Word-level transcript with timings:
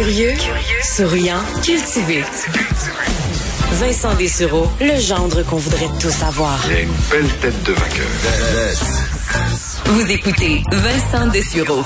Curieux, 0.00 0.34
souriant, 0.84 1.40
cultivé. 1.60 2.22
Vincent 3.72 4.14
Dessureau, 4.14 4.70
le 4.80 4.96
gendre 5.00 5.42
qu'on 5.42 5.56
voudrait 5.56 5.90
tous 5.98 6.22
avoir. 6.22 6.64
Il 6.70 6.76
a 6.76 6.80
une 6.82 6.92
belle 7.10 7.28
tête 7.40 7.62
de 7.64 7.72
vainqueur. 7.72 8.06
Vous 9.86 10.08
écoutez 10.12 10.62
Vincent 10.70 11.26
Dessureau. 11.32 11.82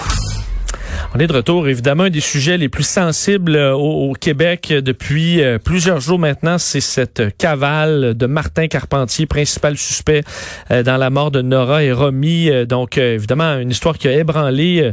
On 1.14 1.18
est 1.18 1.26
de 1.26 1.34
retour. 1.34 1.68
Évidemment, 1.68 2.04
un 2.04 2.10
des 2.10 2.20
sujets 2.20 2.56
les 2.56 2.70
plus 2.70 2.86
sensibles 2.88 3.54
euh, 3.54 3.74
au, 3.74 4.14
Québec 4.14 4.68
euh, 4.70 4.80
depuis 4.80 5.42
euh, 5.42 5.58
plusieurs 5.58 6.00
jours 6.00 6.18
maintenant, 6.18 6.56
c'est 6.56 6.80
cette 6.80 7.36
cavale 7.36 8.14
de 8.14 8.24
Martin 8.24 8.66
Carpentier, 8.66 9.26
principal 9.26 9.76
suspect 9.76 10.22
dans 10.70 10.96
la 10.96 11.10
mort 11.10 11.30
de 11.30 11.42
Nora 11.42 11.84
et 11.84 11.92
Romy. 11.92 12.50
Donc, 12.66 12.96
évidemment, 12.96 13.58
une 13.58 13.70
histoire 13.70 13.98
qui 13.98 14.08
a 14.08 14.12
ébranlé 14.12 14.90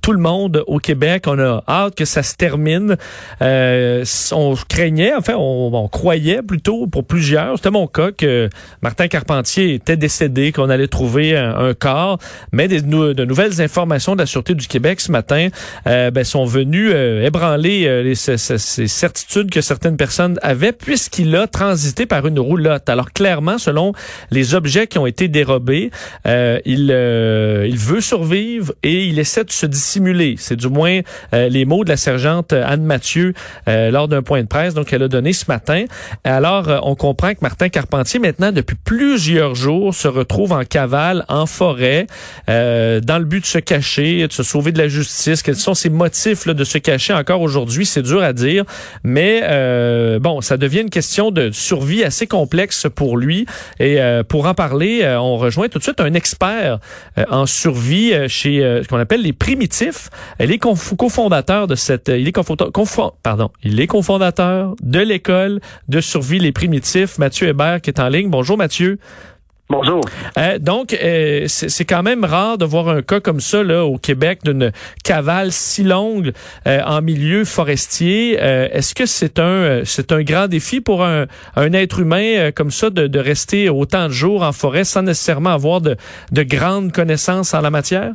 tout 0.00 0.12
le 0.12 0.18
monde 0.18 0.64
au 0.66 0.78
Québec. 0.78 1.24
On 1.26 1.38
a 1.38 1.62
hâte 1.68 1.94
que 1.94 2.04
ça 2.04 2.22
se 2.22 2.34
termine. 2.34 2.96
on 3.40 4.54
craignait, 4.68 5.14
enfin, 5.14 5.34
on, 5.36 5.88
croyait 5.88 6.42
plutôt 6.42 6.86
pour 6.86 7.04
plusieurs, 7.04 7.56
c'était 7.56 7.70
mon 7.70 7.86
cas, 7.86 8.10
que 8.12 8.48
Martin 8.82 9.08
Carpentier 9.08 9.74
était 9.74 9.96
décédé, 9.96 10.52
qu'on 10.52 10.70
allait 10.70 10.88
trouver 10.88 11.36
un, 11.36 11.74
corps. 11.74 12.18
Mais 12.52 12.68
de 12.68 13.24
nouvelles 13.24 13.60
informations 13.60 14.14
de 14.14 14.20
la 14.20 14.26
Sûreté 14.26 14.54
du 14.54 14.66
Québec 14.66 15.00
ce 15.00 15.12
matin 15.12 15.48
euh, 15.86 16.10
ben, 16.10 16.24
sont 16.24 16.44
venus 16.44 16.90
euh, 16.94 17.24
ébranler 17.24 17.86
euh, 17.86 18.02
les, 18.02 18.14
ces, 18.14 18.36
certitudes 18.38 19.50
que 19.50 19.60
certaines 19.60 19.96
personnes 19.96 20.38
avaient 20.42 20.72
puisqu'il 20.72 21.34
a 21.36 21.46
transité 21.46 22.06
par 22.06 22.26
une 22.26 22.38
roulotte. 22.38 22.88
Alors 22.88 23.12
clairement, 23.12 23.58
selon 23.58 23.92
les 24.30 24.54
objets 24.54 24.86
qui 24.86 24.98
ont 24.98 25.06
été 25.06 25.28
dérobés, 25.28 25.90
il, 26.24 26.90
il 27.66 27.78
veut 27.78 28.00
survivre 28.00 28.72
et 28.82 29.06
il 29.06 29.18
essaie 29.18 29.44
de 29.44 29.50
se 29.50 29.66
dissimuler. 29.66 30.36
C'est 30.38 30.56
du 30.56 30.68
moins 30.68 31.00
les 31.32 31.64
mots 31.64 31.84
de 31.84 31.88
la 31.88 31.96
sergente 31.96 32.52
Anne 32.52 32.84
Mathieu 32.84 33.34
lors 33.66 34.08
d'un 34.08 34.22
point 34.22 34.42
de 34.42 34.46
presse 34.46 34.74
donc 34.74 34.92
elle 34.92 35.02
a 35.02 35.08
donné 35.08 35.32
ce 35.32 35.44
matin. 35.48 35.84
Alors 36.24 36.68
on 36.82 36.94
comprend 36.94 37.32
que 37.32 37.40
Martin 37.42 37.68
Carpentier 37.68 38.20
maintenant 38.20 38.52
depuis 38.52 38.76
plusieurs 38.76 39.54
jours 39.54 39.94
se 39.94 40.08
retrouve 40.08 40.52
en 40.52 40.64
cavale 40.64 41.24
en 41.28 41.46
forêt 41.46 42.06
dans 42.46 43.18
le 43.18 43.24
but 43.24 43.40
de 43.40 43.46
se 43.46 43.58
cacher, 43.58 44.26
de 44.26 44.32
se 44.32 44.42
sauver 44.42 44.72
de 44.72 44.78
la 44.78 44.88
justice 44.88 45.42
quels 45.50 45.56
sont 45.56 45.74
ses 45.74 45.90
motifs 45.90 46.46
de 46.46 46.62
se 46.62 46.78
cacher 46.78 47.12
encore 47.12 47.40
aujourd'hui, 47.40 47.84
c'est 47.84 48.02
dur 48.02 48.22
à 48.22 48.32
dire, 48.32 48.62
mais 49.02 49.40
euh, 49.42 50.20
bon, 50.20 50.40
ça 50.40 50.56
devient 50.56 50.82
une 50.82 50.90
question 50.90 51.32
de 51.32 51.50
survie 51.50 52.04
assez 52.04 52.28
complexe 52.28 52.86
pour 52.94 53.16
lui. 53.16 53.46
Et 53.80 54.00
euh, 54.00 54.22
pour 54.22 54.46
en 54.46 54.54
parler, 54.54 55.00
euh, 55.02 55.18
on 55.18 55.38
rejoint 55.38 55.68
tout 55.68 55.78
de 55.78 55.82
suite 55.82 55.98
un 55.98 56.14
expert 56.14 56.78
en 57.30 57.46
survie 57.46 58.12
chez 58.28 58.60
ce 58.60 58.86
qu'on 58.86 58.98
appelle 58.98 59.22
les 59.22 59.32
primitifs. 59.32 60.08
Elle 60.38 60.52
est 60.52 60.58
cofondateur 60.58 61.66
de 61.66 61.74
cette, 61.74 62.06
il 62.06 62.28
est 62.28 62.36
pardon, 63.24 63.50
il 63.64 63.80
est 63.80 63.88
cofondateur 63.88 64.76
de 64.80 65.00
l'école 65.00 65.60
de 65.88 66.00
survie 66.00 66.38
les 66.38 66.52
primitifs. 66.52 67.18
Mathieu 67.18 67.48
Hébert 67.48 67.80
qui 67.80 67.90
est 67.90 67.98
en 67.98 68.08
ligne. 68.08 68.30
Bonjour 68.30 68.56
Mathieu. 68.56 69.00
Bonjour. 69.70 70.00
Euh, 70.36 70.58
donc, 70.58 70.92
euh, 70.94 71.44
c'est 71.46 71.84
quand 71.84 72.02
même 72.02 72.24
rare 72.24 72.58
de 72.58 72.64
voir 72.64 72.88
un 72.88 73.02
cas 73.02 73.20
comme 73.20 73.38
ça 73.38 73.62
là, 73.62 73.84
au 73.84 73.98
Québec 73.98 74.40
d'une 74.44 74.72
cavale 75.04 75.52
si 75.52 75.84
longue 75.84 76.32
euh, 76.66 76.80
en 76.84 77.00
milieu 77.02 77.44
forestier. 77.44 78.32
Est-ce 78.32 78.96
que 78.96 79.06
c'est 79.06 79.38
un 79.38 79.84
c'est 79.84 80.10
un 80.10 80.22
grand 80.22 80.48
défi 80.48 80.80
pour 80.80 81.04
un, 81.04 81.26
un 81.54 81.72
être 81.72 82.00
humain 82.00 82.50
comme 82.50 82.72
ça 82.72 82.90
de, 82.90 83.06
de, 83.06 83.18
rester 83.20 83.68
autant 83.68 84.06
de 84.06 84.12
jours 84.12 84.42
en 84.42 84.50
forêt 84.50 84.82
sans 84.82 85.02
nécessairement 85.02 85.50
avoir 85.50 85.80
de, 85.80 85.94
de 86.32 86.42
grandes 86.42 86.90
connaissances 86.90 87.54
en 87.54 87.60
la 87.60 87.70
matière? 87.70 88.14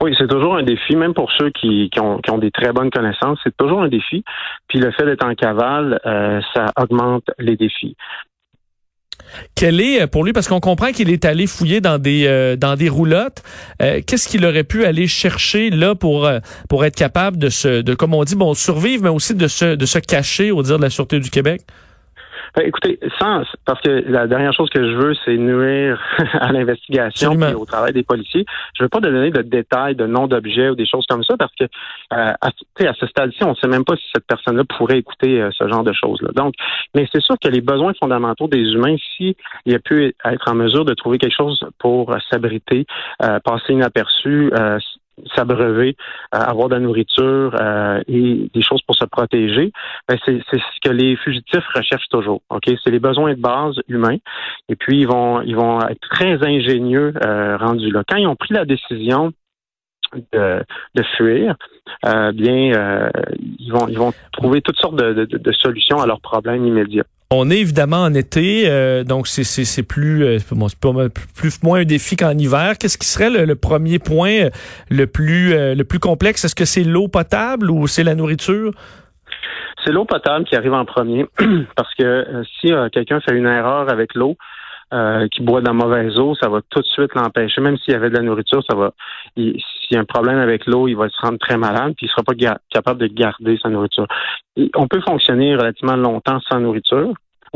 Oui, 0.00 0.14
c'est 0.18 0.28
toujours 0.28 0.56
un 0.56 0.62
défi, 0.62 0.96
même 0.96 1.12
pour 1.12 1.30
ceux 1.32 1.50
qui, 1.50 1.90
qui, 1.90 2.00
ont, 2.00 2.18
qui 2.18 2.30
ont 2.30 2.38
des 2.38 2.50
très 2.50 2.72
bonnes 2.72 2.90
connaissances, 2.90 3.38
c'est 3.44 3.56
toujours 3.56 3.82
un 3.82 3.88
défi. 3.88 4.24
Puis 4.68 4.78
le 4.78 4.90
fait 4.92 5.04
d'être 5.04 5.26
en 5.26 5.34
cavale, 5.34 6.00
ça 6.54 6.66
augmente 6.78 7.24
les 7.38 7.56
défis. 7.56 7.96
Quel 9.54 9.80
est 9.80 10.02
euh, 10.02 10.06
pour 10.06 10.24
lui 10.24 10.32
parce 10.32 10.48
qu'on 10.48 10.60
comprend 10.60 10.92
qu'il 10.92 11.10
est 11.10 11.24
allé 11.24 11.46
fouiller 11.46 11.80
dans 11.80 11.98
des 11.98 12.26
euh, 12.26 12.56
dans 12.56 12.76
des 12.76 12.88
roulottes. 12.88 13.42
Euh, 13.82 14.00
qu'est-ce 14.06 14.28
qu'il 14.28 14.44
aurait 14.44 14.64
pu 14.64 14.84
aller 14.84 15.06
chercher 15.06 15.70
là 15.70 15.94
pour 15.94 16.26
être 16.84 16.96
capable 16.96 17.38
de 17.38 17.48
se 17.48 17.82
de 17.82 17.94
comme 17.94 18.14
on 18.14 18.24
dit 18.24 18.36
bon 18.36 18.54
survivre 18.54 19.04
mais 19.04 19.10
aussi 19.10 19.34
de 19.34 19.48
se 19.48 19.74
de 19.74 19.86
se 19.86 19.98
cacher 19.98 20.50
au 20.50 20.62
dire 20.62 20.78
de 20.78 20.82
la 20.82 20.90
sûreté 20.90 21.20
du 21.20 21.30
Québec? 21.30 21.62
Ben, 22.56 22.66
écoutez, 22.66 23.00
sans, 23.18 23.42
parce 23.64 23.80
que 23.80 24.04
la 24.08 24.26
dernière 24.26 24.52
chose 24.52 24.70
que 24.70 24.80
je 24.80 24.96
veux, 24.96 25.14
c'est 25.24 25.36
nuire 25.36 26.00
à 26.34 26.52
l'investigation 26.52 27.32
et 27.40 27.54
au 27.54 27.64
travail 27.64 27.92
des 27.92 28.04
policiers. 28.04 28.44
Je 28.78 28.84
veux 28.84 28.88
pas 28.88 29.00
donner 29.00 29.30
de 29.30 29.42
détails, 29.42 29.96
de 29.96 30.06
noms 30.06 30.28
d'objets 30.28 30.68
ou 30.70 30.76
des 30.76 30.86
choses 30.86 31.04
comme 31.08 31.24
ça, 31.24 31.36
parce 31.36 31.52
que 31.58 31.64
euh, 31.64 31.68
à, 32.12 32.48
à 32.48 32.94
ce 32.94 33.06
stade-ci, 33.06 33.42
on 33.42 33.50
ne 33.50 33.54
sait 33.54 33.68
même 33.68 33.84
pas 33.84 33.96
si 33.96 34.04
cette 34.14 34.26
personne-là 34.26 34.62
pourrait 34.64 34.98
écouter 34.98 35.40
euh, 35.40 35.50
ce 35.52 35.68
genre 35.68 35.82
de 35.82 35.92
choses-là. 35.92 36.30
Donc, 36.34 36.54
mais 36.94 37.08
c'est 37.12 37.22
sûr 37.22 37.36
que 37.42 37.48
les 37.48 37.60
besoins 37.60 37.92
fondamentaux 38.00 38.46
des 38.46 38.62
humains, 38.62 38.96
si 39.16 39.36
il 39.66 39.74
a 39.74 39.78
pu 39.78 40.14
être 40.24 40.48
en 40.50 40.54
mesure 40.54 40.84
de 40.84 40.94
trouver 40.94 41.18
quelque 41.18 41.36
chose 41.36 41.60
pour 41.78 42.14
s'abriter, 42.30 42.86
euh, 43.22 43.40
passer 43.40 43.72
inaperçu, 43.72 44.50
euh, 44.56 44.78
s'abreuver, 45.34 45.96
euh, 46.34 46.38
avoir 46.38 46.68
de 46.68 46.74
la 46.74 46.80
nourriture 46.80 47.54
euh, 47.60 48.00
et 48.08 48.50
des 48.52 48.62
choses 48.62 48.82
pour 48.82 48.96
se 48.96 49.04
protéger, 49.04 49.72
ben 50.08 50.18
c'est, 50.24 50.40
ce 50.50 50.80
que 50.82 50.90
les 50.90 51.16
fugitifs 51.16 51.66
recherchent 51.74 52.08
toujours. 52.10 52.42
Ok, 52.50 52.64
c'est 52.82 52.90
les 52.90 52.98
besoins 53.00 53.34
de 53.34 53.40
base 53.40 53.76
humains. 53.88 54.18
Et 54.68 54.76
puis 54.76 55.00
ils 55.00 55.08
vont 55.08 55.40
ils 55.42 55.56
vont 55.56 55.80
être 55.80 56.00
très 56.10 56.44
ingénieux 56.44 57.12
euh, 57.24 57.56
rendus 57.56 57.90
là. 57.90 58.02
Quand 58.08 58.16
ils 58.16 58.26
ont 58.26 58.36
pris 58.36 58.54
la 58.54 58.64
décision 58.64 59.32
de, 60.32 60.62
de 60.94 61.02
fuir, 61.16 61.56
euh, 62.06 62.32
bien 62.32 62.72
euh, 62.72 63.10
ils 63.58 63.70
vont 63.70 63.88
ils 63.88 63.98
vont 63.98 64.12
trouver 64.32 64.60
toutes 64.60 64.78
sortes 64.78 64.96
de, 64.96 65.12
de, 65.12 65.38
de 65.38 65.52
solutions 65.52 66.00
à 66.00 66.06
leurs 66.06 66.20
problèmes 66.20 66.64
immédiats. 66.66 67.04
On 67.36 67.50
est 67.50 67.58
évidemment 67.58 68.02
en 68.02 68.14
été, 68.14 68.64
euh, 68.66 69.02
donc 69.02 69.26
c'est 69.26 69.82
plus 69.82 70.24
euh, 70.24 70.38
moins 71.62 71.80
un 71.80 71.84
défi 71.84 72.14
qu'en 72.16 72.38
hiver. 72.38 72.78
Qu'est-ce 72.78 72.96
qui 72.96 73.06
serait 73.06 73.30
le, 73.30 73.54
premier 73.56 73.98
point 73.98 74.44
euh, 74.44 74.50
le 74.88 75.06
plus 75.06 75.52
le 75.52 75.82
plus 75.82 75.98
complexe? 75.98 76.44
Est-ce 76.44 76.54
que 76.54 76.64
c'est 76.64 76.84
l'eau 76.84 77.08
potable 77.08 77.70
ou 77.70 77.86
c'est 77.88 78.04
la 78.04 78.14
nourriture? 78.14 78.72
C'est 79.84 79.92
l'eau 79.92 80.04
potable 80.04 80.44
qui 80.44 80.54
arrive 80.54 80.74
en 80.74 80.84
premier 80.84 81.26
parce 81.76 81.92
que 81.96 82.44
si 82.60 82.72
quelqu'un 82.92 83.20
fait 83.20 83.34
une 83.34 83.46
erreur 83.46 83.90
avec 83.90 84.14
l'eau, 84.14 84.36
euh, 84.94 85.26
qui 85.28 85.42
boit 85.42 85.60
de 85.60 85.66
la 85.66 85.72
mauvaise 85.72 86.16
eau, 86.18 86.36
ça 86.40 86.48
va 86.48 86.60
tout 86.70 86.80
de 86.80 86.86
suite 86.86 87.14
l'empêcher. 87.14 87.60
Même 87.60 87.76
s'il 87.78 87.94
y 87.94 87.96
avait 87.96 88.10
de 88.10 88.14
la 88.14 88.22
nourriture, 88.22 88.62
ça 88.68 88.76
va. 88.76 88.92
S'il 89.36 89.56
y 89.90 89.96
a 89.96 90.00
un 90.00 90.04
problème 90.04 90.38
avec 90.38 90.66
l'eau, 90.66 90.86
il 90.86 90.94
va 90.94 91.08
se 91.08 91.20
rendre 91.20 91.38
très 91.38 91.56
malade, 91.56 91.94
puis 91.96 92.06
il 92.06 92.10
sera 92.10 92.22
pas 92.22 92.34
capable 92.70 93.00
de 93.00 93.08
garder 93.08 93.58
sa 93.60 93.70
nourriture. 93.70 94.06
on 94.76 94.86
peut 94.86 95.00
fonctionner 95.00 95.56
relativement 95.56 95.96
longtemps 95.96 96.38
sans 96.48 96.60
nourriture 96.60 97.12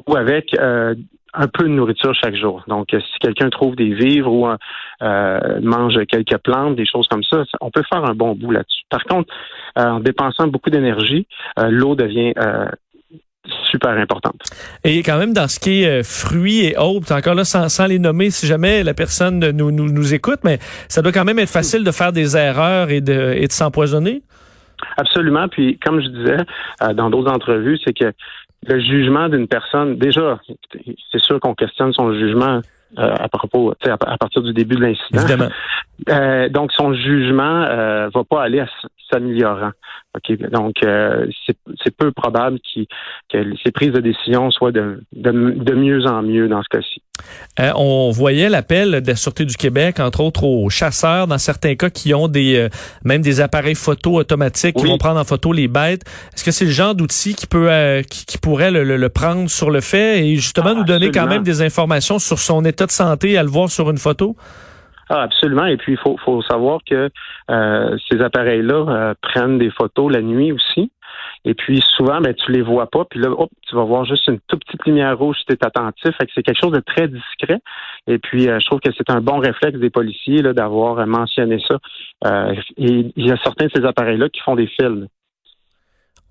ou 0.07 0.17
avec 0.17 0.55
euh, 0.59 0.95
un 1.35 1.47
peu 1.47 1.65
de 1.65 1.69
nourriture 1.69 2.15
chaque 2.15 2.37
jour. 2.37 2.65
Donc, 2.69 2.89
si 2.91 3.19
quelqu'un 3.21 3.51
trouve 3.51 3.77
des 3.77 3.93
vivres 3.95 4.33
ou 4.33 4.49
euh, 4.49 5.61
mange 5.61 5.99
quelques 6.09 6.39
plantes, 6.39 6.77
des 6.77 6.87
choses 6.87 7.07
comme 7.09 7.23
ça, 7.23 7.45
on 7.61 7.71
peut 7.71 7.83
faire 7.89 8.05
un 8.05 8.15
bon 8.15 8.35
bout 8.35 8.51
là-dessus. 8.51 8.83
Par 8.91 9.05
contre, 9.05 9.33
en 9.77 10.01
dépensant 10.01 10.49
beaucoup 10.49 10.71
d'énergie, 10.71 11.27
l'eau 11.57 11.95
devient 11.95 12.33
super 13.71 13.91
importante. 13.91 14.41
Et 14.85 15.03
quand 15.03 15.19
même 15.19 15.33
dans 15.33 15.49
ce 15.49 15.59
qui 15.59 15.83
est 15.83 16.01
euh, 16.01 16.03
fruits 16.03 16.67
et 16.67 16.77
autres, 16.77 17.13
encore 17.13 17.35
là 17.35 17.45
sans, 17.45 17.69
sans, 17.69 17.87
les 17.87 17.99
nommer 17.99 18.31
si 18.31 18.47
jamais 18.47 18.83
la 18.83 18.95
personne 18.95 19.39
nous, 19.51 19.71
nous, 19.71 19.91
nous 19.91 20.15
écoute, 20.15 20.41
mais 20.45 20.59
ça 20.89 21.03
doit 21.03 21.13
quand 21.13 21.25
même 21.25 21.39
être 21.39 21.51
facile 21.51 21.85
de 21.85 21.91
faire 21.91 22.13
des 22.13 22.37
erreurs 22.37 22.91
et 22.91 23.01
de, 23.01 23.35
et 23.37 23.47
de 23.47 23.53
s'empoisonner? 23.53 24.23
Absolument. 24.97 25.49
Puis 25.49 25.79
comme 25.85 26.01
je 26.01 26.09
disais 26.09 26.45
euh, 26.83 26.95
dans 26.95 27.11
d'autres 27.11 27.31
entrevues, 27.31 27.79
c'est 27.85 27.93
que 27.93 28.13
le 28.67 28.81
jugement 28.81 29.29
d'une 29.29 29.49
personne, 29.49 29.97
déjà, 29.97 30.39
c'est 31.13 31.21
sûr 31.21 31.39
qu'on 31.41 31.55
questionne 31.55 31.93
son 31.93 32.13
jugement 32.13 32.61
euh, 32.99 33.15
à 33.19 33.29
propos, 33.29 33.73
à, 33.85 33.93
à 33.93 34.17
partir 34.17 34.43
du 34.43 34.53
début 34.53 34.77
de 34.77 34.83
l'incident. 34.83 35.49
Euh, 36.09 36.49
donc, 36.49 36.71
son 36.73 36.95
jugement 36.95 37.65
euh, 37.65 38.09
va 38.15 38.23
pas 38.23 38.45
aller 38.45 38.61
à 38.61 38.69
s'améliorant. 39.11 39.73
Donc, 40.53 40.75
euh, 40.85 41.27
c'est 41.83 41.97
peu 41.97 42.13
probable 42.13 42.61
que 43.29 43.41
ses 43.65 43.73
prises 43.73 43.91
de 43.91 44.01
décision 44.01 44.53
soient 44.53 44.71
de, 44.71 45.03
de, 45.13 45.33
de 45.33 45.75
mieux 45.75 46.07
en 46.07 46.23
mieux 46.23 46.47
dans 46.47 46.63
ce 46.63 46.69
cas-ci. 46.69 47.03
Euh, 47.61 47.73
on 47.77 48.11
voyait 48.11 48.49
l'appel 48.49 49.01
de 49.03 49.07
la 49.07 49.17
Sûreté 49.17 49.45
du 49.45 49.57
Québec, 49.57 50.01
entre 50.01 50.21
autres 50.21 50.45
aux 50.45 50.71
chasseurs, 50.71 51.27
dans 51.27 51.39
certains 51.39 51.75
cas 51.75 51.91
qui 51.91 52.15
ont 52.15 52.29
des 52.29 52.57
euh, 52.57 52.69
même 53.05 53.23
des 53.23 53.41
appareils 53.41 53.75
photo 53.75 54.17
automatiques 54.17 54.77
qui 54.77 54.87
vont 54.87 54.99
prendre 54.99 55.21
en 55.21 55.25
photo 55.25 55.53
les 55.53 55.69
bêtes. 55.69 56.03
Est-ce 56.35 56.45
que 56.45 56.51
c'est 56.51 56.67
le 56.67 56.71
genre 56.71 56.95
d'outil 56.95 57.35
qui 57.35 57.47
peut 57.47 57.69
qui, 58.09 58.39
pourrait 58.39 58.71
le, 58.71 59.09
prendre 59.09 59.51
sur 59.51 59.71
le 59.71 59.81
fait 59.81 60.27
et 60.27 60.37
justement 60.37 60.75
nous 60.75 60.85
donner 60.85 61.11
quand 61.11 61.27
même 61.27 61.43
des 61.43 61.63
informations 61.63 62.19
sur 62.19 62.39
son 62.39 62.65
état 62.65 62.87
de 62.87 62.91
santé 62.91 63.37
à 63.37 63.43
le 63.43 63.49
voir 63.49 63.69
sur 63.69 63.91
une 63.91 63.99
photo? 63.99 64.37
Ah, 65.11 65.23
absolument. 65.23 65.65
Et 65.65 65.77
puis, 65.77 65.93
il 65.93 65.99
faut, 65.99 66.17
faut 66.25 66.43
savoir 66.43 66.81
que 66.89 67.11
euh, 67.51 67.97
ces 68.11 68.21
appareils-là 68.21 68.75
euh, 68.89 69.15
prennent 69.23 69.59
des 69.59 69.71
photos 69.71 70.13
la 70.13 70.21
nuit 70.21 70.53
aussi. 70.53 70.91
Et 71.45 71.55
puis, 71.55 71.83
souvent, 71.97 72.21
ben, 72.21 72.35
tu 72.35 72.53
les 72.53 72.63
vois 72.63 72.89
pas. 72.91 73.05
Puis 73.05 73.21
là, 73.21 73.31
hop, 73.31 73.51
tu 73.69 73.75
vas 73.75 73.85
voir 73.85 74.05
juste 74.05 74.27
une 74.29 74.39
toute 74.49 74.65
petite 74.65 74.85
lumière 74.87 75.17
rouge 75.19 75.37
si 75.39 75.47
tu 75.47 75.53
es 75.55 75.65
attentif. 75.65 76.17
Fait 76.17 76.27
que 76.27 76.33
c'est 76.35 76.43
quelque 76.43 76.61
chose 76.61 76.73
de 76.73 76.81
très 76.81 77.09
discret. 77.09 77.59
Et 78.07 78.19
puis, 78.19 78.49
euh, 78.49 78.59
je 78.61 78.67
trouve 78.67 78.81
que 78.81 78.91
c'est 78.97 79.11
un 79.11 79.21
bon 79.21 79.39
réflexe 79.39 79.79
des 79.79 79.91
policiers 79.91 80.43
là, 80.43 80.53
d'avoir 80.53 81.07
mentionné 81.07 81.59
ça. 81.67 81.79
et 82.77 83.13
il 83.17 83.27
y 83.27 83.31
a 83.31 83.37
certains 83.43 83.67
de 83.67 83.71
ces 83.75 83.85
appareils-là 83.85 84.29
qui 84.29 84.41
font 84.41 84.57
des 84.57 84.67
fils. 84.67 85.07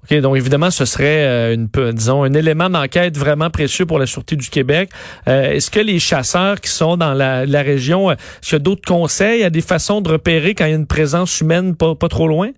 OK, 0.04 0.20
donc 0.20 0.38
évidemment, 0.38 0.70
ce 0.70 0.86
serait 0.86 1.54
une, 1.54 1.68
disons, 1.94 2.24
un 2.24 2.34
élément 2.34 2.70
d'enquête 2.70 3.18
vraiment 3.18 3.50
précieux 3.50 3.86
pour 3.86 4.00
la 4.00 4.06
Sûreté 4.06 4.36
du 4.36 4.50
Québec. 4.50 4.90
est-ce 5.26 5.72
que 5.72 5.80
les 5.80 6.00
chasseurs 6.00 6.62
qui 6.62 6.70
sont 6.70 6.98
dans 6.98 7.14
la, 7.14 7.62
région, 7.62 8.12
est-ce 8.12 8.50
qu'il 8.50 8.54
y 8.54 8.56
a 8.56 8.60
d'autres 8.60 8.88
conseils, 8.88 9.44
à 9.44 9.50
des 9.50 9.62
façons 9.62 10.02
de 10.02 10.10
repérer 10.10 10.54
quand 10.54 10.66
il 10.66 10.72
y 10.72 10.74
a 10.74 10.78
une 10.78 10.88
présence 10.88 11.42
humaine 11.42 11.76
pas, 11.76 11.96
pas 11.96 12.08
trop 12.08 12.28
loin? 12.28 12.52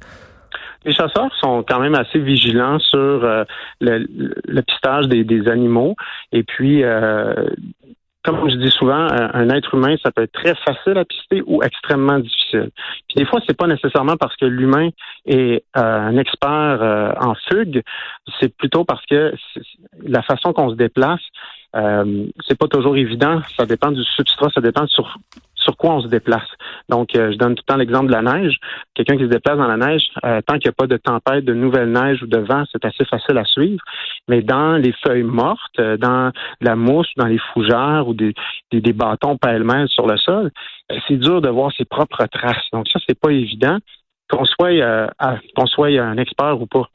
Les 0.89 0.95
chasseurs 0.95 1.33
sont 1.35 1.63
quand 1.63 1.79
même 1.79 1.93
assez 1.93 2.17
vigilants 2.17 2.79
sur 2.79 3.23
euh, 3.23 3.43
le, 3.79 4.61
pistage 4.61 5.07
des, 5.07 5.47
animaux. 5.47 5.95
Et 6.31 6.41
puis, 6.43 6.83
euh, 6.83 7.45
comme 8.23 8.49
je 8.49 8.55
dis 8.55 8.71
souvent, 8.71 9.07
un, 9.11 9.49
être 9.49 9.75
humain, 9.75 9.95
ça 10.01 10.11
peut 10.11 10.23
être 10.23 10.31
très 10.31 10.55
facile 10.55 10.97
à 10.97 11.05
pister 11.05 11.43
ou 11.45 11.61
extrêmement 11.61 12.17
difficile. 12.17 12.69
Puis 13.07 13.15
des 13.17 13.25
fois, 13.25 13.39
c'est 13.47 13.55
pas 13.55 13.67
nécessairement 13.67 14.17
parce 14.17 14.35
que 14.35 14.45
l'humain 14.45 14.89
est 15.25 15.63
euh, 15.77 15.81
un 15.81 16.17
expert 16.17 17.15
en 17.21 17.35
fugue, 17.47 17.83
c'est 18.39 18.55
plutôt 18.57 18.83
parce 18.83 19.05
que 19.05 19.33
la 20.03 20.23
façon 20.23 20.53
qu'on 20.53 20.71
se 20.71 20.75
déplace, 20.75 21.21
euh, 21.75 22.25
c'est 22.47 22.57
pas 22.57 22.67
toujours 22.67 22.97
évident. 22.97 23.41
Ça 23.57 23.65
dépend 23.65 23.91
du 23.91 24.03
substrat, 24.03 24.49
ça 24.53 24.61
dépend 24.61 24.87
sur 24.87 25.17
sur 25.59 25.75
quoi 25.77 25.95
on 25.95 26.01
se 26.01 26.07
déplace. 26.07 26.47
Donc, 26.87 27.15
euh, 27.15 27.31
je 27.31 27.37
donne 27.37 27.55
tout 27.55 27.63
le 27.67 27.71
temps 27.71 27.77
l'exemple 27.77 28.07
de 28.07 28.13
la 28.13 28.21
neige. 28.21 28.57
Quelqu'un 28.95 29.17
qui 29.17 29.23
se 29.23 29.29
déplace 29.29 29.57
dans 29.57 29.67
la 29.67 29.77
neige, 29.77 30.09
euh, 30.25 30.41
tant 30.41 30.53
qu'il 30.53 30.69
n'y 30.69 30.69
a 30.69 30.73
pas 30.73 30.87
de 30.87 30.97
tempête, 30.97 31.45
de 31.45 31.53
nouvelle 31.53 31.91
neige 31.91 32.23
ou 32.23 32.27
de 32.27 32.37
vent, 32.37 32.63
c'est 32.71 32.83
assez 32.85 33.05
facile 33.05 33.37
à 33.37 33.45
suivre. 33.45 33.83
Mais 34.27 34.41
dans 34.41 34.77
les 34.77 34.93
feuilles 35.05 35.23
mortes, 35.23 35.79
euh, 35.79 35.97
dans 35.97 36.31
la 36.61 36.75
mousse, 36.75 37.09
dans 37.17 37.27
les 37.27 37.39
fougères 37.53 38.05
ou 38.07 38.13
des, 38.13 38.33
des, 38.71 38.81
des 38.81 38.93
bâtons 38.93 39.37
pêle-mêle 39.37 39.89
sur 39.89 40.07
le 40.07 40.17
sol, 40.17 40.51
c'est 41.07 41.17
dur 41.17 41.41
de 41.41 41.49
voir 41.49 41.71
ses 41.77 41.85
propres 41.85 42.25
traces. 42.31 42.69
Donc, 42.73 42.87
ça, 42.87 42.99
c'est 43.07 43.19
pas 43.19 43.31
évident 43.31 43.79
qu'on 44.29 44.45
soit, 44.45 44.69
euh, 44.69 45.07
qu'on 45.55 45.65
soit 45.65 45.87
un 45.87 46.17
expert 46.17 46.61
ou 46.61 46.67
pas. 46.67 46.87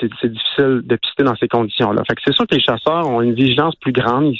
C'est 0.00 0.32
difficile 0.32 0.82
de 0.84 0.96
pister 0.96 1.22
dans 1.24 1.36
ces 1.36 1.48
conditions-là. 1.48 2.02
Fait 2.08 2.14
que 2.14 2.22
c'est 2.24 2.34
sûr 2.34 2.46
que 2.46 2.54
les 2.54 2.60
chasseurs 2.60 3.08
ont 3.08 3.20
une 3.20 3.34
vigilance 3.34 3.74
plus 3.76 3.92
grande. 3.92 4.26
Ils, 4.26 4.38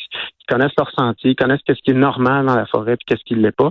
connaissent 0.49 0.73
leur 0.77 0.91
sentier, 0.91 1.31
ils 1.31 1.37
connaissent 1.37 1.61
qu'est-ce 1.65 1.81
qui 1.81 1.93
est 1.93 1.95
normal 1.95 2.47
dans 2.47 2.57
la 2.57 2.67
forêt 2.67 2.97
puis 2.97 3.05
qu'est-ce 3.07 3.23
qui 3.25 3.35
ne 3.37 3.41
l'est 3.41 3.57
pas. 3.57 3.71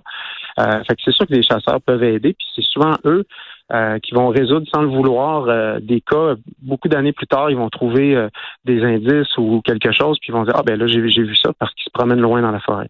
Euh, 0.60 0.82
fait 0.86 0.96
que 0.96 1.02
c'est 1.04 1.12
sûr 1.12 1.28
que 1.28 1.34
les 1.34 1.44
chasseurs 1.44 1.82
peuvent 1.82 2.04
aider. 2.04 2.34
Puis 2.34 2.48
c'est 2.56 2.64
souvent 2.64 2.94
eux 3.04 3.26
euh, 3.72 4.00
qui 4.00 4.16
vont 4.16 4.30
résoudre 4.30 4.66
sans 4.74 4.82
le 4.82 4.88
vouloir 4.88 5.46
euh, 5.48 5.80
des 5.80 6.02
cas. 6.02 6.34
Beaucoup 6.64 6.88
d'années 6.88 7.14
plus 7.14 7.28
tard, 7.28 7.52
ils 7.52 7.56
vont 7.56 7.70
trouver 7.70 8.16
euh, 8.16 8.28
des 8.66 8.82
indices 8.84 9.38
ou 9.38 9.62
quelque 9.64 9.92
chose, 9.92 10.18
puis 10.20 10.30
ils 10.30 10.34
vont 10.34 10.44
dire 10.44 10.56
ah 10.56 10.64
ben 10.66 10.76
là 10.80 10.88
j'ai 10.88 11.00
vu 11.00 11.36
ça 11.36 11.52
parce 11.60 11.72
qu'ils 11.76 11.84
se 11.84 11.92
promènent 11.94 12.20
loin 12.20 12.42
dans 12.42 12.50
la 12.50 12.60
forêt. 12.62 12.88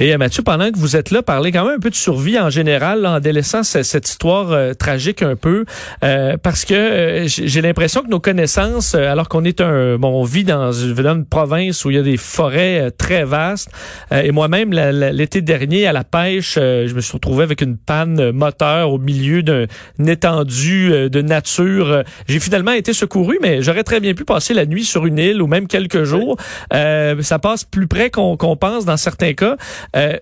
Et 0.00 0.16
Mathieu, 0.16 0.42
pendant 0.42 0.70
que 0.70 0.78
vous 0.78 0.96
êtes 0.96 1.10
là, 1.10 1.22
parlez 1.22 1.52
quand 1.52 1.64
même 1.64 1.76
un 1.76 1.78
peu 1.78 1.90
de 1.90 1.94
survie 1.94 2.38
en 2.38 2.50
général, 2.50 3.06
en 3.06 3.20
délaissant 3.20 3.62
cette, 3.62 4.08
histoire 4.08 4.74
tragique 4.76 5.22
un 5.22 5.36
peu, 5.36 5.64
parce 6.00 6.64
que 6.64 7.24
j'ai 7.26 7.60
l'impression 7.60 8.02
que 8.02 8.08
nos 8.08 8.20
connaissances, 8.20 8.94
alors 8.94 9.28
qu'on 9.28 9.44
est 9.44 9.60
un, 9.60 9.96
bon, 9.96 10.08
on 10.08 10.24
vit 10.24 10.44
dans 10.44 10.72
une, 10.72 11.24
province 11.24 11.84
où 11.84 11.90
il 11.90 11.96
y 11.96 11.98
a 11.98 12.02
des 12.02 12.16
forêts 12.16 12.90
très 12.96 13.24
vastes, 13.24 13.70
et 14.10 14.32
moi-même 14.32 14.72
l'été 14.72 15.42
dernier 15.42 15.86
à 15.86 15.92
la 15.92 16.04
pêche, 16.04 16.54
je 16.56 16.92
me 16.94 17.00
suis 17.00 17.12
retrouvé 17.12 17.44
avec 17.44 17.60
une 17.60 17.76
panne 17.76 18.32
moteur 18.32 18.92
au 18.92 18.98
milieu 18.98 19.42
d'un 19.42 19.66
étendue 20.06 20.90
euh, 20.92 21.08
de 21.08 21.22
nature. 21.22 21.90
Euh, 21.90 22.02
j'ai 22.26 22.40
finalement 22.40 22.72
été 22.72 22.92
secouru, 22.92 23.38
mais 23.42 23.62
j'aurais 23.62 23.84
très 23.84 24.00
bien 24.00 24.14
pu 24.14 24.24
passer 24.24 24.54
la 24.54 24.66
nuit 24.66 24.84
sur 24.84 25.06
une 25.06 25.18
île 25.18 25.42
ou 25.42 25.46
même 25.46 25.66
quelques 25.66 26.04
jours. 26.04 26.36
Euh, 26.72 27.20
ça 27.22 27.38
passe 27.38 27.64
plus 27.64 27.86
près 27.86 28.10
qu'on 28.10 28.36
pense 28.36 28.84
dans 28.84 28.96
certains 28.96 29.34
cas. 29.34 29.56
Euh, 29.96 30.16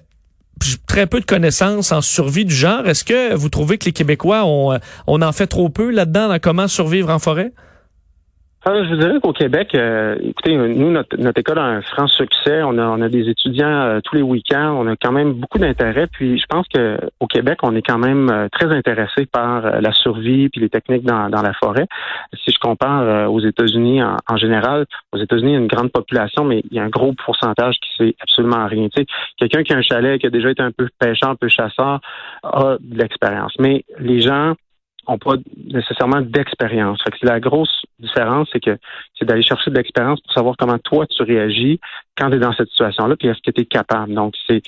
très 0.86 1.06
peu 1.06 1.20
de 1.20 1.24
connaissances 1.24 1.92
en 1.92 2.00
survie 2.00 2.44
du 2.44 2.54
genre. 2.54 2.86
Est-ce 2.86 3.04
que 3.04 3.34
vous 3.34 3.48
trouvez 3.48 3.78
que 3.78 3.84
les 3.84 3.92
Québécois 3.92 4.44
ont, 4.44 4.78
on 5.06 5.22
en 5.22 5.32
fait 5.32 5.46
trop 5.46 5.68
peu 5.68 5.90
là-dedans 5.90 6.28
dans 6.28 6.38
comment 6.38 6.68
survivre 6.68 7.10
en 7.10 7.18
forêt? 7.18 7.52
Ah, 8.70 8.84
je 8.84 8.96
dirais 8.96 9.18
qu'au 9.22 9.32
Québec, 9.32 9.74
euh, 9.74 10.14
écoutez, 10.20 10.54
nous, 10.54 10.90
notre, 10.90 11.38
école 11.38 11.58
a 11.58 11.64
un 11.64 11.80
franc 11.80 12.06
succès. 12.06 12.62
On 12.62 12.76
a, 12.76 12.84
on 12.84 13.00
a 13.00 13.08
des 13.08 13.26
étudiants 13.30 13.66
euh, 13.66 14.00
tous 14.04 14.16
les 14.16 14.20
week-ends. 14.20 14.76
On 14.78 14.86
a 14.88 14.94
quand 14.94 15.10
même 15.10 15.32
beaucoup 15.32 15.56
d'intérêt. 15.56 16.06
Puis 16.06 16.38
je 16.38 16.44
pense 16.50 16.66
qu'au 16.68 17.26
Québec, 17.28 17.60
on 17.62 17.74
est 17.74 17.80
quand 17.80 17.96
même 17.96 18.28
euh, 18.28 18.46
très 18.52 18.66
intéressé 18.66 19.24
par 19.24 19.80
la 19.80 19.90
survie 19.92 20.50
puis 20.50 20.60
les 20.60 20.68
techniques 20.68 21.04
dans, 21.04 21.30
dans 21.30 21.40
la 21.40 21.54
forêt. 21.54 21.86
Si 22.44 22.50
je 22.52 22.58
compare 22.58 23.32
aux 23.32 23.40
États-Unis 23.40 24.02
en, 24.02 24.36
général, 24.36 24.84
aux 25.12 25.18
États-Unis, 25.18 25.52
il 25.52 25.54
y 25.54 25.56
a 25.56 25.60
une 25.60 25.66
grande 25.66 25.90
population, 25.90 26.44
mais 26.44 26.62
il 26.70 26.76
y 26.76 26.78
a 26.78 26.82
un 26.82 26.90
gros 26.90 27.14
pourcentage 27.24 27.76
qui 27.76 27.88
sait 27.96 28.16
absolument 28.20 28.66
rien. 28.66 28.88
Tu 28.94 29.00
sais, 29.00 29.06
quelqu'un 29.38 29.62
qui 29.62 29.72
a 29.72 29.78
un 29.78 29.82
chalet, 29.82 30.20
qui 30.20 30.26
a 30.26 30.30
déjà 30.30 30.50
été 30.50 30.62
un 30.62 30.72
peu 30.72 30.88
pêcheur, 30.98 31.30
un 31.30 31.36
peu 31.36 31.48
chasseur, 31.48 32.00
a 32.42 32.76
de 32.78 32.98
l'expérience. 32.98 33.54
Mais 33.58 33.86
les 33.98 34.20
gens 34.20 34.56
ont 35.08 35.18
pas 35.18 35.34
nécessairement 35.56 36.20
d'expérience. 36.20 37.02
la 37.22 37.40
grosse 37.40 37.82
différence, 37.98 38.48
c'est 38.52 38.60
que 38.60 38.78
c'est 39.18 39.24
d'aller 39.24 39.42
chercher 39.42 39.70
de 39.70 39.76
l'expérience 39.76 40.20
pour 40.20 40.32
savoir 40.32 40.56
comment 40.56 40.78
toi 40.78 41.06
tu 41.06 41.22
réagis 41.22 41.80
quand 42.16 42.30
tu 42.30 42.36
es 42.36 42.38
dans 42.38 42.52
cette 42.52 42.68
situation-là, 42.68 43.16
puis 43.16 43.28
est-ce 43.28 43.40
que 43.44 43.50
tu 43.50 43.62
es 43.62 43.64
capable. 43.64 44.14
Donc, 44.14 44.34
c'est 44.46 44.62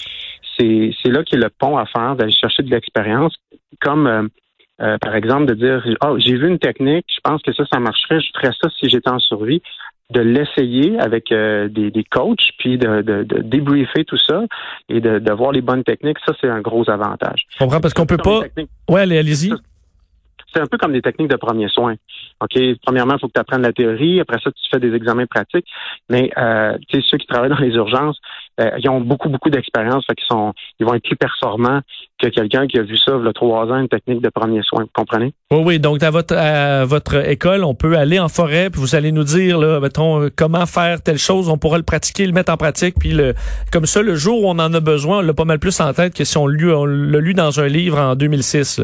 c'est 0.58 0.90
c'est 1.02 1.10
là 1.10 1.22
qu'il 1.22 1.38
y 1.38 1.42
a 1.42 1.46
le 1.46 1.52
pont 1.56 1.76
à 1.76 1.87
faire, 1.87 2.16
d'aller 2.16 2.32
chercher 2.32 2.62
de 2.62 2.70
l'expérience, 2.70 3.34
comme 3.81 4.06
euh, 4.06 4.22
euh, 4.81 4.98
par 4.98 5.14
exemple 5.14 5.46
de 5.46 5.54
dire 5.54 5.87
oh 6.04 6.16
j'ai 6.19 6.37
vu 6.37 6.48
une 6.48 6.58
technique, 6.58 7.06
je 7.08 7.20
pense 7.22 7.42
que 7.42 7.52
ça 7.52 7.64
ça 7.70 7.78
marcherait, 7.78 8.20
je 8.20 8.31
ferais 8.34 8.52
ça 8.60 8.69
si 8.78 8.88
j'étais 8.88 9.10
en 9.10 9.19
survie 9.19 9.62
de 10.10 10.20
l'essayer 10.20 10.98
avec 10.98 11.31
euh, 11.31 11.69
des, 11.69 11.92
des, 11.92 12.02
coachs, 12.02 12.50
puis 12.58 12.78
de, 12.78 13.00
de, 13.00 13.22
de, 13.22 13.42
débriefer 13.42 14.04
tout 14.04 14.19
ça 14.19 14.42
et 14.88 15.00
de, 15.00 15.20
de 15.20 15.32
voir 15.32 15.52
les 15.52 15.60
bonnes 15.60 15.84
techniques, 15.84 16.19
ça 16.26 16.32
c'est 16.40 16.48
un 16.48 16.60
gros 16.60 16.90
avantage. 16.90 17.46
Je 17.50 17.58
comprends 17.58 17.81
parce 17.81 17.94
qu'on 17.94 18.06
peut 18.06 18.16
pas. 18.16 18.40
Ouais, 18.88 19.02
allez, 19.02 19.19
allez-y 19.19 19.52
c'est 20.52 20.61
un 20.61 20.67
peu 20.67 20.79
comme 20.79 20.93
des 20.93 21.02
techniques 21.02 21.31
de 21.31 21.37
premiers 21.37 21.69
soins. 21.69 21.94
OK, 22.41 22.58
premièrement, 22.85 23.14
il 23.14 23.20
faut 23.20 23.29
que 23.29 23.32
tu 23.35 23.41
apprennes 23.41 23.62
la 23.62 23.73
théorie, 23.73 24.20
après 24.20 24.38
ça, 24.43 24.50
tu 24.50 24.62
fais 24.70 24.81
des 24.81 24.94
examens 24.94 25.26
pratiques. 25.26 25.67
Mais 26.08 26.31
euh, 26.38 26.76
ceux 26.93 27.19
qui 27.19 27.26
travaillent 27.26 27.50
dans 27.50 27.58
les 27.58 27.75
urgences, 27.75 28.19
euh, 28.61 28.70
ils 28.79 28.88
ont 28.88 29.00
beaucoup, 29.00 29.29
beaucoup 29.29 29.50
d'expérience, 29.50 30.05
fait 30.06 30.14
qu'ils 30.14 30.26
sont 30.26 30.52
ils 30.79 30.87
vont 30.87 30.94
être 30.94 31.05
plus 31.05 31.17
performants 31.17 31.81
que 32.20 32.29
quelqu'un 32.29 32.67
qui 32.67 32.79
a 32.79 32.82
vu 32.82 32.97
ça 32.97 33.12
a 33.14 33.32
trois 33.32 33.67
ans, 33.67 33.76
une 33.76 33.88
technique 33.88 34.20
de 34.20 34.29
premiers 34.29 34.62
soins. 34.62 34.82
Vous 34.82 34.91
comprenez? 34.94 35.32
Oui, 35.50 35.62
oui. 35.64 35.81
Donc, 35.81 36.02
à 36.02 36.11
votre 36.11 36.35
à 36.37 36.85
votre 36.85 37.29
école, 37.29 37.64
on 37.64 37.75
peut 37.75 37.97
aller 37.97 38.19
en 38.19 38.29
forêt, 38.29 38.70
puis 38.70 38.81
vous 38.81 38.94
allez 38.94 39.12
nous 39.12 39.25
dire, 39.25 39.58
là, 39.58 39.81
mettons, 39.81 40.29
comment 40.37 40.67
faire 40.67 41.02
telle 41.02 41.19
chose, 41.19 41.49
on 41.49 41.58
pourra 41.58 41.79
le 41.79 41.85
pratiquer, 41.85 42.26
le 42.26 42.32
mettre 42.32 42.52
en 42.52 42.56
pratique, 42.56 42.97
puis 42.99 43.12
le 43.12 43.35
comme 43.73 43.87
ça, 43.87 44.02
le 44.02 44.14
jour 44.14 44.43
où 44.43 44.49
on 44.49 44.58
en 44.58 44.73
a 44.75 44.81
besoin, 44.81 45.19
on 45.19 45.23
l'a 45.23 45.35
pas 45.35 45.44
mal 45.44 45.58
plus 45.58 45.81
en 45.81 45.93
tête 45.93 46.14
que 46.14 46.25
si 46.25 46.37
on 46.37 46.47
l'a 46.47 47.20
lu 47.20 47.35
dans 47.35 47.61
un 47.61 47.67
livre 47.67 47.99
en 47.99 48.17
2006. 48.17 48.82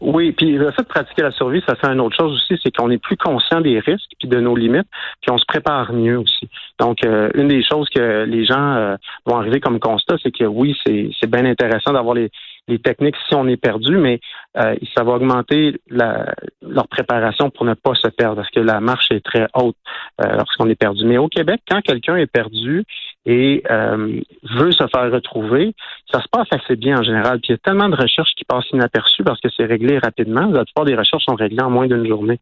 Oui, 0.00 0.32
puis 0.32 0.52
le 0.52 0.70
fait 0.70 0.82
de 0.82 0.88
pratiquer 0.88 1.22
la 1.22 1.32
survie, 1.32 1.62
ça 1.66 1.74
fait 1.74 1.88
une 1.88 2.00
autre 2.00 2.16
chose 2.16 2.34
aussi, 2.34 2.60
c'est 2.62 2.74
qu'on 2.74 2.90
est 2.90 2.98
plus 2.98 3.16
conscient 3.16 3.60
des 3.60 3.80
risques 3.80 4.10
puis 4.18 4.28
de 4.28 4.40
nos 4.40 4.54
limites, 4.54 4.86
puis 5.20 5.30
on 5.30 5.38
se 5.38 5.44
prépare 5.46 5.92
mieux 5.92 6.18
aussi. 6.18 6.48
Donc, 6.78 7.04
euh, 7.04 7.30
une 7.34 7.48
des 7.48 7.64
choses 7.64 7.88
que 7.88 8.24
les 8.24 8.44
gens 8.44 8.74
euh, 8.76 8.96
vont 9.26 9.36
arriver 9.36 9.60
comme 9.60 9.80
constat, 9.80 10.16
c'est 10.22 10.30
que 10.30 10.44
oui, 10.44 10.76
c'est 10.86 11.30
bien 11.30 11.44
intéressant 11.44 11.92
d'avoir 11.92 12.14
les, 12.14 12.30
les 12.68 12.78
techniques 12.78 13.16
si 13.28 13.34
on 13.34 13.48
est 13.48 13.56
perdu, 13.56 13.96
mais 13.96 14.20
euh, 14.56 14.76
ça 14.96 15.02
va 15.02 15.12
augmenter 15.12 15.80
la, 15.88 16.26
leur 16.62 16.86
préparation 16.86 17.50
pour 17.50 17.64
ne 17.64 17.74
pas 17.74 17.94
se 17.94 18.08
perdre, 18.08 18.36
parce 18.36 18.50
que 18.50 18.60
la 18.60 18.80
marche 18.80 19.10
est 19.10 19.24
très 19.24 19.48
haute 19.54 19.76
euh, 20.20 20.36
lorsqu'on 20.36 20.68
est 20.68 20.76
perdu. 20.76 21.04
Mais 21.04 21.18
au 21.18 21.28
Québec, 21.28 21.62
quand 21.68 21.80
quelqu'un 21.80 22.16
est 22.16 22.30
perdu 22.30 22.84
et 23.28 23.62
euh, 23.70 24.20
veut 24.56 24.72
se 24.72 24.86
faire 24.86 25.12
retrouver, 25.12 25.74
ça 26.10 26.20
se 26.22 26.28
passe 26.32 26.48
assez 26.50 26.76
bien 26.76 26.98
en 26.98 27.02
général. 27.02 27.40
Puis 27.40 27.50
il 27.50 27.52
y 27.52 27.54
a 27.54 27.58
tellement 27.58 27.90
de 27.90 27.94
recherches 27.94 28.34
qui 28.36 28.44
passent 28.44 28.70
inaperçues 28.72 29.22
parce 29.22 29.38
que 29.40 29.48
c'est 29.54 29.66
réglé 29.66 29.98
rapidement. 29.98 30.46
La 30.46 30.64
plupart 30.64 30.86
des 30.86 30.96
recherches 30.96 31.24
sont 31.24 31.34
réglées 31.34 31.62
en 31.62 31.70
moins 31.70 31.86
d'une 31.86 32.06
journée 32.06 32.40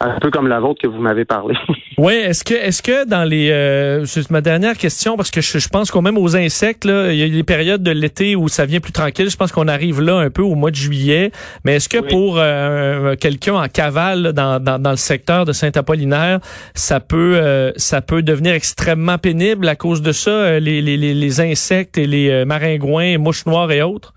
un 0.00 0.18
peu 0.20 0.30
comme 0.30 0.46
la 0.46 0.60
vôtre 0.60 0.80
que 0.80 0.86
vous 0.86 1.00
m'avez 1.00 1.24
parlé. 1.24 1.56
oui, 1.98 2.12
est-ce 2.14 2.44
que 2.44 2.54
est-ce 2.54 2.82
que 2.82 3.04
dans 3.06 3.24
les 3.24 3.50
euh, 3.50 4.04
c'est 4.04 4.30
ma 4.30 4.40
dernière 4.40 4.76
question 4.76 5.16
parce 5.16 5.30
que 5.30 5.40
je, 5.40 5.68
pense 5.68 5.90
qu'au 5.90 6.00
même 6.00 6.18
aux 6.18 6.36
insectes 6.36 6.84
là, 6.84 7.12
il 7.12 7.18
y 7.18 7.22
a 7.22 7.28
des 7.28 7.42
périodes 7.42 7.82
de 7.82 7.90
l'été 7.90 8.36
où 8.36 8.48
ça 8.48 8.64
vient 8.64 8.80
plus 8.80 8.92
tranquille, 8.92 9.28
je 9.28 9.36
pense 9.36 9.50
qu'on 9.50 9.68
arrive 9.68 10.00
là 10.00 10.18
un 10.18 10.30
peu 10.30 10.42
au 10.42 10.54
mois 10.54 10.70
de 10.70 10.76
juillet, 10.76 11.32
mais 11.64 11.76
est-ce 11.76 11.88
que 11.88 11.98
pour 11.98 12.36
euh, 12.38 13.16
quelqu'un 13.16 13.54
en 13.54 13.68
cavale 13.68 14.32
dans, 14.32 14.62
dans, 14.62 14.80
dans, 14.80 14.90
le 14.90 14.96
secteur 14.96 15.44
de 15.44 15.52
Saint-Apollinaire, 15.52 16.40
ça 16.74 17.00
peut 17.00 17.36
euh, 17.36 17.72
ça 17.76 18.00
peut 18.00 18.22
devenir 18.22 18.54
extrêmement 18.54 19.18
pénible 19.18 19.68
à 19.68 19.74
cause 19.74 20.02
de 20.02 20.12
ça 20.12 20.60
les, 20.60 20.80
les, 20.80 20.96
les 20.96 21.40
insectes 21.40 21.98
et 21.98 22.06
les 22.06 22.44
maringouins, 22.44 23.18
mouches 23.18 23.46
noires 23.46 23.72
et 23.72 23.82
autres? 23.82 24.14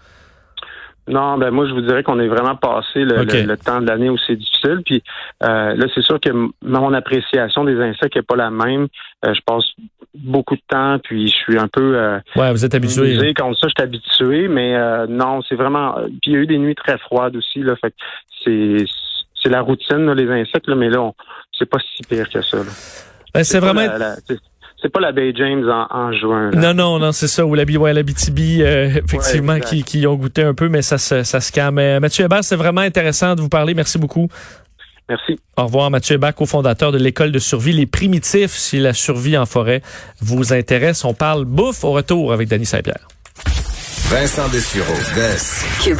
Non, 1.07 1.37
ben 1.37 1.51
moi 1.51 1.67
je 1.67 1.73
vous 1.73 1.81
dirais 1.81 2.03
qu'on 2.03 2.19
est 2.19 2.27
vraiment 2.27 2.55
passé 2.55 3.03
le, 3.03 3.55
temps 3.55 3.81
de 3.81 3.87
l'année 3.87 4.09
où 4.09 4.17
c'est 4.17 4.35
difficile. 4.35 4.81
Puis 4.85 5.03
euh, 5.43 5.73
là, 5.75 5.85
c'est 5.93 6.03
sûr 6.03 6.19
que 6.19 6.29
mon 6.61 6.93
appréciation 6.93 7.63
des 7.63 7.79
insectes 7.81 8.15
n'est 8.15 8.21
pas 8.21 8.35
la 8.35 8.51
même. 8.51 8.87
Euh, 9.25 9.33
je 9.33 9.41
passe 9.45 9.65
beaucoup 10.13 10.55
de 10.55 10.61
temps, 10.67 10.99
puis 11.03 11.27
je 11.27 11.35
suis 11.35 11.57
un 11.57 11.67
peu 11.67 11.95
euh, 11.97 12.19
ouais, 12.35 12.51
vous 12.51 12.63
êtes 12.63 12.75
habitué. 12.75 13.33
Comme 13.33 13.55
ça, 13.55 13.67
je 13.67 13.73
suis 13.77 13.83
habitué, 13.83 14.47
mais 14.47 14.75
euh, 14.75 15.07
non, 15.07 15.41
c'est 15.47 15.55
vraiment. 15.55 15.95
Puis 16.21 16.31
il 16.31 16.33
y 16.33 16.35
a 16.35 16.39
eu 16.39 16.47
des 16.47 16.57
nuits 16.57 16.75
très 16.75 16.97
froides 16.99 17.35
aussi. 17.35 17.59
Là, 17.59 17.75
fait 17.75 17.93
c'est 18.43 18.85
c'est 19.41 19.49
la 19.49 19.61
routine 19.61 20.11
les 20.11 20.29
insectes, 20.29 20.67
là, 20.67 20.75
mais 20.75 20.89
là, 20.89 21.11
c'est 21.57 21.65
pas 21.65 21.79
si 21.79 22.03
pire 22.03 22.29
que 22.29 22.41
ça. 22.41 22.57
Ben, 23.33 23.43
c'est 23.43 23.59
vraiment 23.59 23.87
c'est 24.81 24.89
pas 24.89 24.99
la 24.99 25.11
Bay 25.11 25.33
James 25.35 25.69
en, 25.69 25.87
en 25.89 26.13
juin. 26.13 26.51
Là. 26.51 26.59
Non, 26.59 26.73
non, 26.73 26.99
non, 26.99 27.11
c'est 27.11 27.27
ça, 27.27 27.45
ou 27.45 27.53
la, 27.55 27.63
ouais, 27.63 27.93
la 27.93 28.03
BTB, 28.03 28.39
euh, 28.61 28.89
effectivement, 29.05 29.59
qui, 29.59 29.83
qui, 29.83 30.07
ont 30.07 30.15
goûté 30.15 30.43
un 30.43 30.53
peu, 30.53 30.69
mais 30.69 30.81
ça, 30.81 30.97
ça, 30.97 31.23
ça 31.23 31.39
se 31.39 31.51
calme. 31.51 31.77
Euh, 31.77 31.99
Mathieu 31.99 32.25
Hébert, 32.25 32.43
c'est 32.43 32.55
vraiment 32.55 32.81
intéressant 32.81 33.35
de 33.35 33.41
vous 33.41 33.49
parler. 33.49 33.73
Merci 33.73 33.97
beaucoup. 33.97 34.27
Merci. 35.07 35.39
Au 35.57 35.65
revoir, 35.65 35.91
Mathieu 35.91 36.15
Hébert, 36.15 36.33
cofondateur 36.33 36.91
de 36.91 36.97
l'école 36.97 37.31
de 37.31 37.39
survie 37.39 37.73
Les 37.73 37.85
Primitifs. 37.85 38.51
Si 38.51 38.79
la 38.79 38.93
survie 38.93 39.37
en 39.37 39.45
forêt 39.45 39.81
vous 40.21 40.53
intéresse, 40.53 41.03
on 41.05 41.13
parle 41.13 41.45
bouffe 41.45 41.83
au 41.83 41.91
retour 41.91 42.33
avec 42.33 42.47
Danny 42.47 42.65
Saint-Pierre. 42.65 43.07
Vincent 44.09 44.47
Dessureau, 44.49 44.93
Cube 45.81 45.99